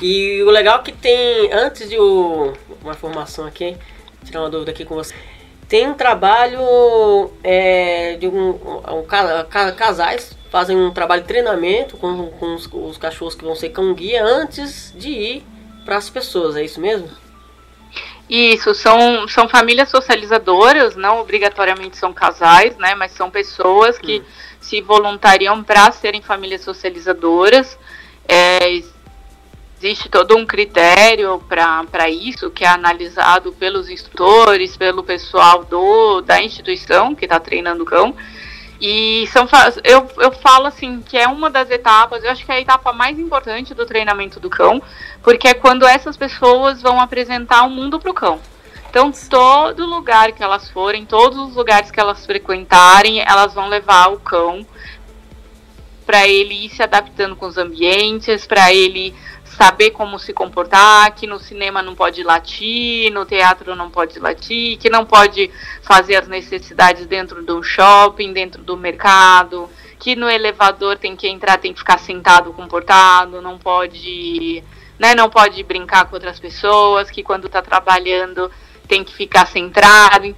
[0.00, 3.76] E o legal é que tem, antes de o, uma formação aqui,
[4.24, 5.14] tirar uma dúvida aqui com você,
[5.68, 9.04] tem um trabalho é, de um, um,
[9.76, 13.94] casais fazem um trabalho de treinamento com, com os, os cachorros que vão ser cão
[13.94, 15.46] guia antes de ir
[15.84, 17.08] para as pessoas, é isso mesmo?
[18.30, 22.94] Isso, são, são famílias socializadoras, não obrigatoriamente são casais, né?
[22.94, 24.24] Mas são pessoas que hum.
[24.60, 27.76] se voluntariam para serem famílias socializadoras.
[28.28, 28.82] É,
[29.82, 36.40] existe todo um critério para isso, que é analisado pelos instrutores, pelo pessoal do, da
[36.40, 38.14] instituição que está treinando o cão.
[38.80, 39.46] E são,
[39.84, 42.92] eu, eu falo assim que é uma das etapas, eu acho que é a etapa
[42.94, 44.82] mais importante do treinamento do cão,
[45.22, 48.40] porque é quando essas pessoas vão apresentar o um mundo para o cão.
[48.88, 54.08] Então, todo lugar que elas forem, todos os lugares que elas frequentarem, elas vão levar
[54.08, 54.66] o cão
[56.04, 59.14] para ele ir se adaptando com os ambientes, para ele
[59.56, 64.78] saber como se comportar, que no cinema não pode latir, no teatro não pode latir,
[64.78, 65.50] que não pode
[65.82, 71.58] fazer as necessidades dentro do shopping, dentro do mercado, que no elevador tem que entrar,
[71.58, 74.62] tem que ficar sentado, comportado, não pode,
[74.98, 78.50] né, não pode brincar com outras pessoas, que quando está trabalhando
[78.86, 80.34] tem que ficar centrado.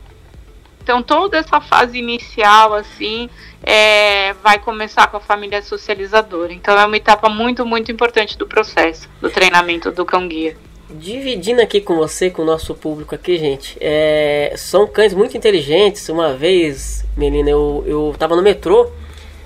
[0.83, 3.31] Então toda essa fase inicial assim
[3.63, 6.53] é, vai começar com a família socializadora.
[6.53, 10.57] Então é uma etapa muito, muito importante do processo, do treinamento do cão guia.
[10.91, 16.09] Dividindo aqui com você, com o nosso público aqui, gente, é, são cães muito inteligentes.
[16.09, 18.91] Uma vez, menina, eu, eu tava no metrô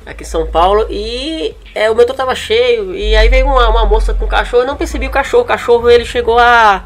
[0.05, 3.85] aqui em São Paulo e é, o metrô tava cheio e aí veio uma, uma
[3.85, 4.63] moça com o cachorro.
[4.63, 5.45] Eu não percebi o cachorro.
[5.45, 6.85] O cachorro ele chegou a,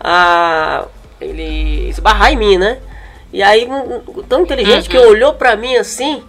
[0.00, 0.86] a
[1.20, 2.78] ele esbarrar em mim, né?
[3.36, 3.68] E aí,
[4.30, 4.90] tão inteligente uhum.
[4.90, 6.24] que olhou pra mim assim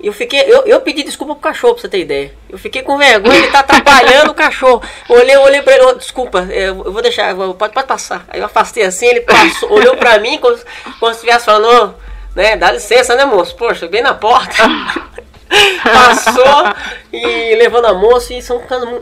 [0.00, 2.34] Eu fiquei, eu, eu pedi desculpa pro cachorro, pra você ter ideia.
[2.50, 4.82] Eu fiquei com vergonha, ele tá atrapalhando o cachorro.
[5.08, 8.26] Olhei, olhei pra ele, oh, desculpa, eu, eu vou deixar, eu, pode, pode passar.
[8.28, 10.58] Aí eu afastei assim, ele passou, olhou pra mim como,
[10.98, 13.54] como se estivesse falando, oh, né, dá licença, né, moço?
[13.54, 14.56] Poxa, bem na porta.
[15.82, 16.74] Passou
[17.12, 18.60] e levando a moça e são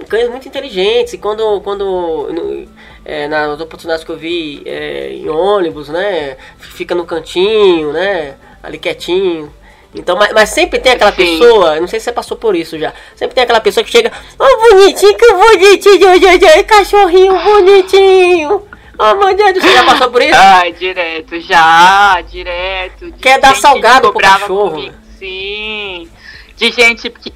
[0.09, 1.15] cães muito inteligentes.
[1.15, 2.67] E quando, quando
[3.05, 6.37] é, nas oportunidades que eu vi é, em ônibus, né?
[6.59, 8.35] Fica no cantinho, né?
[8.63, 9.53] Ali quietinho.
[9.95, 11.39] Então, mas, mas, sempre tem aquela Sim.
[11.39, 12.93] pessoa, não sei se você passou por isso já.
[13.15, 18.63] Sempre tem aquela pessoa que chega, oh bonitinho, que bonitinho, cachorrinho bonitinho.
[18.99, 20.35] Oh meu Deus, você já passou por isso?
[20.35, 23.13] Ai, direto, já, direto.
[23.21, 24.71] Quer dar salgado pro cachorro?
[24.71, 24.95] Comigo.
[25.19, 26.09] Sim.
[26.57, 27.33] De gente que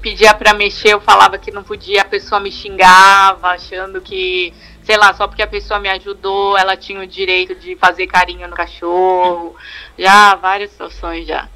[0.00, 4.52] pedia para mexer, eu falava que não podia, a pessoa me xingava, achando que,
[4.84, 8.48] sei lá, só porque a pessoa me ajudou, ela tinha o direito de fazer carinho
[8.48, 9.54] no cachorro.
[9.98, 11.48] Já, várias situações já.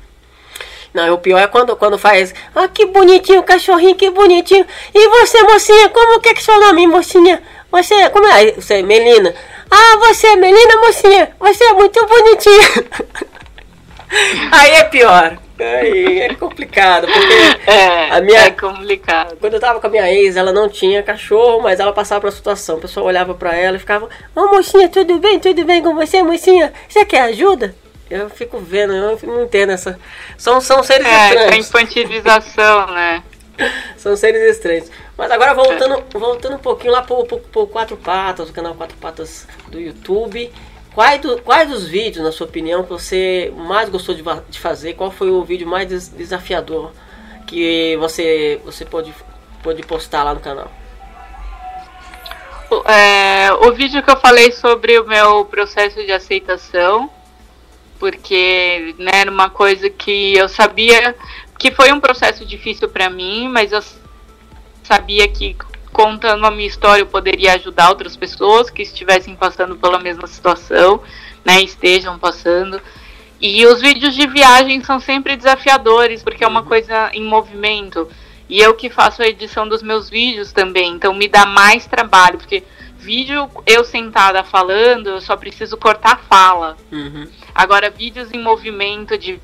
[0.92, 2.34] Não, o pior é quando, quando faz.
[2.54, 4.66] Ah, que bonitinho, cachorrinho, que bonitinho.
[4.94, 7.42] E você, mocinha, como que é que seu nome, mocinha?
[7.70, 8.52] Você, como é?
[8.52, 9.34] Você Melina.
[9.70, 11.36] Ah, você Melina, mocinha.
[11.38, 12.84] Você é muito bonitinha.
[14.52, 15.45] Aí é pior.
[15.58, 17.34] Aí é complicado, porque
[17.70, 19.36] é, a minha, é complicado.
[19.40, 22.26] Quando eu tava com a minha ex, ela não tinha cachorro, mas ela passava por
[22.26, 22.76] uma situação.
[22.76, 25.40] O pessoal olhava pra ela e ficava, ô oh, mocinha, tudo bem?
[25.40, 26.72] Tudo bem com você, mocinha?
[26.88, 27.74] Você quer ajuda?
[28.08, 29.98] Eu fico vendo, eu não entendo essa.
[30.38, 31.52] São, são seres é, estranhos.
[31.52, 33.22] É, infantilização, né?
[33.96, 34.90] são seres estranhos.
[35.16, 38.96] Mas agora voltando, voltando um pouquinho lá pro, pro, pro Quatro Patas, o canal Quatro
[38.98, 40.52] Patas do YouTube.
[40.96, 44.94] Quais, do, quais dos vídeos, na sua opinião, que você mais gostou de, de fazer?
[44.94, 46.90] Qual foi o vídeo mais des, desafiador
[47.46, 49.12] que você, você pode,
[49.62, 50.72] pode postar lá no canal?
[52.86, 57.10] É, o vídeo que eu falei sobre o meu processo de aceitação,
[57.98, 61.14] porque né, era uma coisa que eu sabia
[61.58, 63.82] que foi um processo difícil para mim, mas eu
[64.82, 65.54] sabia que
[65.96, 71.02] contando a minha história, eu poderia ajudar outras pessoas que estivessem passando pela mesma situação,
[71.42, 72.78] né, estejam passando.
[73.40, 76.66] E os vídeos de viagem são sempre desafiadores, porque é uma uhum.
[76.66, 78.06] coisa em movimento.
[78.46, 82.36] E eu que faço a edição dos meus vídeos também, então me dá mais trabalho,
[82.36, 82.62] porque
[82.98, 86.76] vídeo eu sentada falando, eu só preciso cortar a fala.
[86.92, 87.26] Uhum.
[87.54, 89.40] Agora, vídeos em movimento de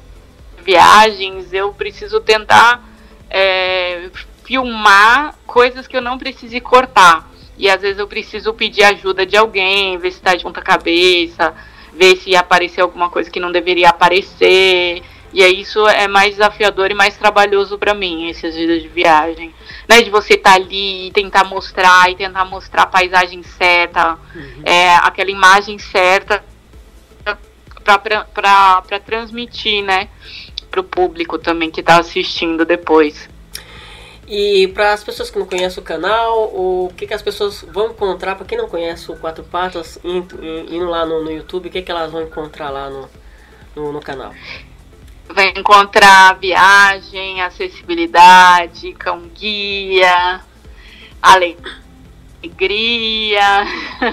[0.63, 2.87] viagens, eu preciso tentar
[3.31, 4.11] é,
[4.45, 7.31] filmar coisas que eu não precise cortar.
[7.57, 11.55] E às vezes eu preciso pedir ajuda de alguém, ver se está de ponta cabeça,
[11.93, 15.03] ver se apareceu alguma coisa que não deveria aparecer.
[15.33, 19.55] E aí isso é mais desafiador e mais trabalhoso para mim, esses vídeos de viagem.
[19.89, 24.19] Né, de você estar tá ali e tentar mostrar e tentar mostrar a paisagem certa,
[24.35, 24.63] uhum.
[24.65, 26.45] é, aquela imagem certa
[27.83, 30.09] para transmitir, né,
[30.71, 33.29] para o público também que está assistindo depois.
[34.27, 37.91] E para as pessoas que não conhecem o canal, o que, que as pessoas vão
[37.91, 41.83] encontrar, para quem não conhece o Quatro Patas, indo, lá no, no, YouTube, o que,
[41.83, 43.11] que elas vão encontrar lá no,
[43.75, 44.33] no, no canal?
[45.29, 50.41] Vai encontrar viagem, acessibilidade, cão guia,
[51.21, 51.73] alegria.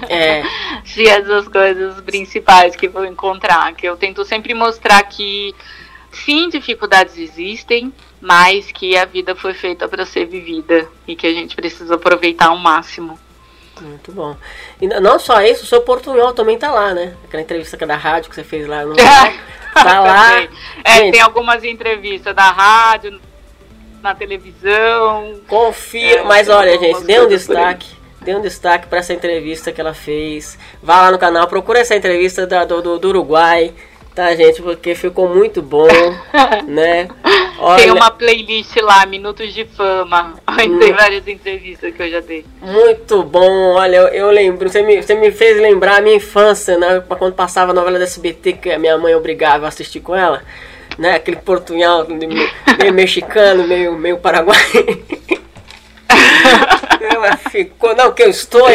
[0.10, 0.43] É.
[1.07, 3.74] essas coisas principais que vou encontrar.
[3.74, 5.53] Que eu tento sempre mostrar que
[6.12, 11.34] sim, dificuldades existem, mas que a vida foi feita para ser vivida e que a
[11.34, 13.20] gente precisa aproveitar ao máximo.
[13.82, 14.36] Muito bom.
[14.82, 17.16] E não só isso, o seu portunhol também tá lá, né?
[17.24, 18.95] Aquela entrevista é da rádio que você fez lá no.
[19.74, 20.41] tá lá.
[20.84, 23.20] É, tem algumas entrevistas da rádio,
[24.01, 25.39] na televisão.
[25.47, 27.99] Confia, é, mas olha, gente, dê um destaque.
[28.22, 30.60] Dê um destaque para essa entrevista que ela fez.
[30.84, 33.74] Vá lá no canal, procura essa entrevista da, do, do Uruguai
[34.20, 34.61] tá, gente?
[34.61, 35.88] Porque ficou muito bom,
[36.67, 37.07] né?
[37.57, 37.84] Olha...
[37.84, 40.34] Tem uma playlist lá, Minutos de Fama.
[40.59, 40.78] Hum.
[40.78, 42.45] Tem várias entrevistas que eu já dei.
[42.61, 46.78] Muito bom, olha, eu, eu, lembro, você me, você me fez lembrar a minha infância,
[46.78, 47.01] né?
[47.17, 50.43] Quando passava a novela da SBT que a minha mãe obrigava a assistir com ela,
[50.97, 51.15] né?
[51.15, 54.57] Aquele portunhal meio, meio mexicano, meio, meio paraguai.
[57.02, 58.68] Ela ficou, não, que eu estou,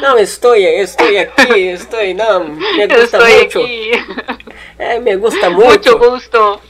[0.00, 3.58] não, estou, eu estou aqui, estou, não, me gusta muito.
[3.58, 3.90] Aqui.
[4.78, 5.90] É, me gusta muito.
[5.90, 6.60] Muito gosto.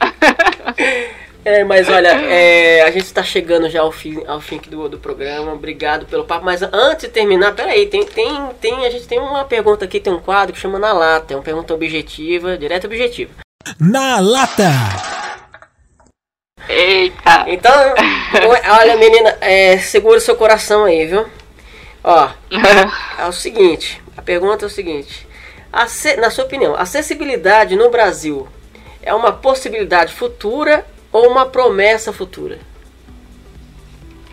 [1.45, 4.99] É, mas olha, é, a gente está chegando já ao fim, ao fim do, do
[4.99, 5.53] programa.
[5.53, 6.45] Obrigado pelo papo.
[6.45, 10.13] Mas antes de terminar, peraí, tem, tem, tem, a gente tem uma pergunta aqui, tem
[10.13, 11.33] um quadro que chama Na Lata.
[11.33, 13.31] É uma pergunta objetiva, direta objetiva.
[13.79, 15.20] Na Lata!
[16.71, 17.45] Eita!
[17.49, 17.73] Então,
[18.79, 21.27] olha, menina, é, segura o seu coração aí, viu?
[22.05, 22.31] Ó,
[23.19, 25.27] é o seguinte: a pergunta é o seguinte.
[26.19, 28.49] Na sua opinião, acessibilidade no Brasil
[29.03, 32.59] é uma possibilidade futura ou uma promessa futura?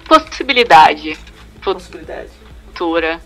[0.07, 1.17] Possibilidade.
[1.63, 2.29] Possibilidade.
[2.67, 3.19] Futura.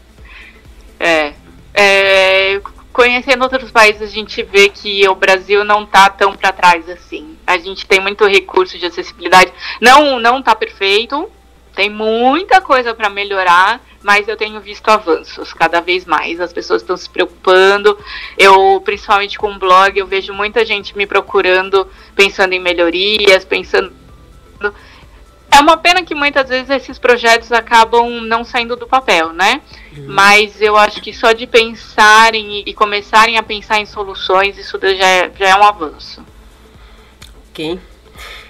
[0.99, 1.33] É.
[1.73, 2.61] é.
[2.93, 7.37] Conhecendo outros países, a gente vê que o Brasil não tá tão para trás assim.
[7.47, 9.53] A gente tem muito recurso de acessibilidade.
[9.79, 11.29] Não, não tá perfeito.
[11.73, 16.41] Tem muita coisa para melhorar, mas eu tenho visto avanços cada vez mais.
[16.41, 17.97] As pessoas estão se preocupando.
[18.37, 23.93] Eu, principalmente com o blog, eu vejo muita gente me procurando, pensando em melhorias, pensando
[25.51, 29.61] é uma pena que muitas vezes esses projetos acabam não saindo do papel, né?
[29.95, 30.05] Uhum.
[30.07, 35.05] Mas eu acho que só de pensarem e começarem a pensar em soluções, isso já
[35.05, 36.23] é, já é um avanço.
[37.49, 37.79] Ok.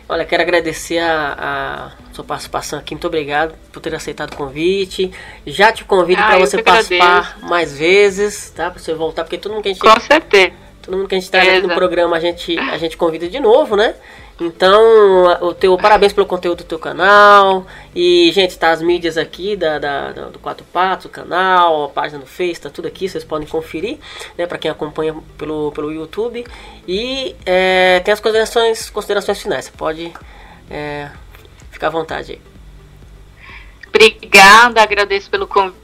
[0.07, 2.93] Olha, quero agradecer a, a, sua participação aqui.
[2.93, 5.11] Muito obrigado por ter aceitado o convite.
[5.47, 7.45] Já te convido ah, para você participar agradeço.
[7.45, 8.69] mais vezes, tá?
[8.69, 9.81] Para você voltar, porque todo mundo que a gente.
[9.81, 10.51] Com certeza.
[10.81, 13.39] Todo mundo que a gente traz aqui no programa, a gente, a gente convida de
[13.39, 13.95] novo, né?
[14.43, 14.81] Então,
[15.41, 17.67] o teu parabéns pelo conteúdo do teu canal.
[17.93, 22.17] E, gente, tá as mídias aqui da, da, do Quatro Patos, o canal, a página
[22.17, 23.99] do Face, tá tudo aqui, vocês podem conferir,
[24.35, 24.47] né?
[24.47, 26.43] Para quem acompanha pelo, pelo YouTube.
[26.87, 29.65] E é, tem as considerações, considerações finais.
[29.65, 30.11] Você pode
[30.71, 31.11] é,
[31.69, 32.41] ficar à vontade aí.
[33.89, 35.80] Obrigada, agradeço pelo convite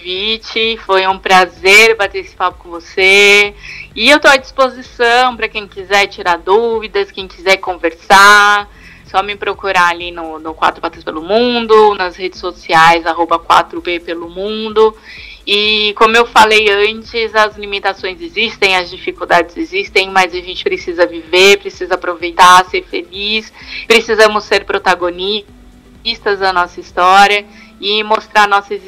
[0.00, 0.78] convite.
[0.84, 3.54] Foi um prazer bater esse papo com você.
[3.94, 8.68] E eu estou à disposição para quem quiser tirar dúvidas, quem quiser conversar.
[9.06, 14.04] Só me procurar ali no, no 4 Patas pelo Mundo, nas redes sociais, arroba 4B
[14.04, 14.96] pelo Mundo.
[15.44, 21.06] E como eu falei antes, as limitações existem, as dificuldades existem, mas a gente precisa
[21.06, 23.52] viver, precisa aproveitar, ser feliz,
[23.88, 27.44] precisamos ser protagonistas da nossa história
[27.80, 28.78] e mostrar nossa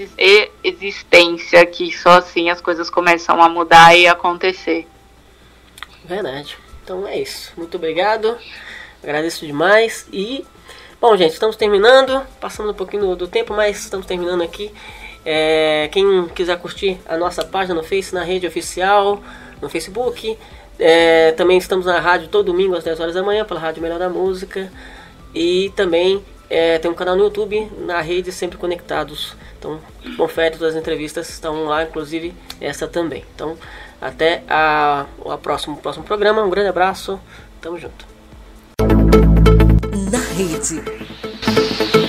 [0.62, 4.86] existência, que só assim as coisas começam a mudar e acontecer.
[6.04, 6.58] Verdade.
[6.84, 7.52] Então é isso.
[7.56, 8.36] Muito obrigado.
[9.02, 10.06] Agradeço demais.
[10.12, 10.44] E,
[11.00, 12.22] bom, gente, estamos terminando.
[12.38, 14.70] Passando um pouquinho do tempo, mas estamos terminando aqui.
[15.24, 19.22] É, quem quiser curtir a nossa página no Face, na rede oficial,
[19.60, 20.36] no Facebook.
[20.78, 23.98] É, também estamos na rádio todo domingo às 10 horas da manhã, pela Rádio Melhor
[23.98, 24.70] da Música.
[25.34, 26.22] E também
[26.52, 29.34] é, tem um canal no YouTube, na rede Sempre Conectados.
[29.58, 29.80] Então,
[30.18, 33.24] confere todas as entrevistas, estão lá, inclusive essa também.
[33.34, 33.56] Então,
[33.98, 36.42] até a, a próximo, próximo programa.
[36.42, 37.18] Um grande abraço.
[37.58, 38.04] Tamo junto.
[40.10, 42.01] Na rede.